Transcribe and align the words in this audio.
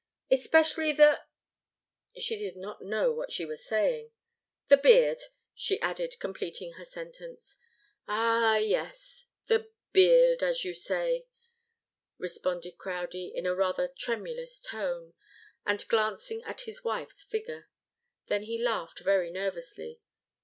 "Especially 0.31 0.91
the" 0.93 1.21
she 2.17 2.35
did 2.35 2.55
not 2.57 2.81
know 2.81 3.11
what 3.11 3.31
she 3.31 3.45
was 3.45 3.63
saying 3.63 4.11
"the 4.67 4.75
beard," 4.75 5.21
she 5.53 5.79
added, 5.79 6.15
completing 6.19 6.73
her 6.73 6.85
sentence. 6.85 7.55
"Ah, 8.07 8.57
yes 8.57 9.25
the 9.45 9.69
beard 9.93 10.41
as 10.41 10.65
you 10.65 10.73
say," 10.73 11.27
responded 12.17 12.79
Crowdie, 12.79 13.31
in 13.35 13.45
a 13.45 13.53
rather 13.53 13.87
tremulous 13.89 14.59
tone, 14.59 15.13
and 15.67 15.87
glancing 15.87 16.41
at 16.45 16.61
his 16.61 16.83
wife's 16.83 17.23
figure. 17.23 17.69
Then 18.25 18.41
he 18.45 18.57
laughed 18.57 19.01
very 19.01 19.29
nervously. 19.29 20.01